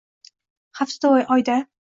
[0.81, 1.61] Haftada, oyda…